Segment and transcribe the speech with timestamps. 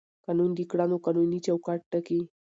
[0.25, 2.19] قانون د کړنو قانوني چوکاټ ټاکي.